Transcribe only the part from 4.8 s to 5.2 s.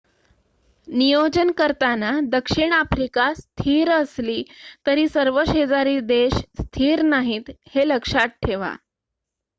तरी